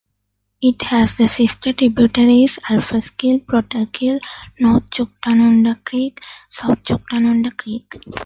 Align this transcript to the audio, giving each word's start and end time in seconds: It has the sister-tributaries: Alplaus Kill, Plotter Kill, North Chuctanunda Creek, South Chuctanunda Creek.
It 0.63 0.81
has 0.85 1.15
the 1.17 1.27
sister-tributaries: 1.27 2.57
Alplaus 2.67 3.11
Kill, 3.11 3.37
Plotter 3.39 3.85
Kill, 3.93 4.19
North 4.59 4.89
Chuctanunda 4.89 5.85
Creek, 5.85 6.19
South 6.49 6.81
Chuctanunda 6.81 7.55
Creek. 7.55 8.01